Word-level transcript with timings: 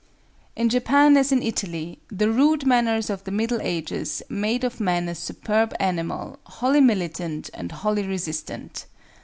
In 0.55 0.67
Japan 0.69 1.15
as 1.15 1.31
in 1.31 1.43
Italy 1.43 1.99
'the 2.09 2.31
rude 2.31 2.65
manners 2.65 3.11
of 3.11 3.23
the 3.23 3.29
Middle 3.29 3.61
Ages 3.61 4.23
made 4.29 4.63
of 4.63 4.79
man 4.79 5.07
a 5.07 5.13
superb 5.13 5.75
animal, 5.79 6.39
wholly 6.47 6.81
militant 6.81 7.51
and 7.53 7.71
wholly 7.71 8.07
resistant. 8.07 8.87